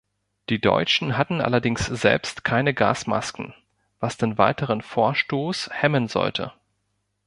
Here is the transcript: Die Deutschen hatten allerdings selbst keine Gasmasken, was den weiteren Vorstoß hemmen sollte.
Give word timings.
Die 0.49 0.59
Deutschen 0.59 1.15
hatten 1.15 1.41
allerdings 1.41 1.85
selbst 1.85 2.43
keine 2.43 2.73
Gasmasken, 2.73 3.53
was 3.99 4.17
den 4.17 4.39
weiteren 4.39 4.81
Vorstoß 4.81 5.69
hemmen 5.71 6.07
sollte. 6.07 6.53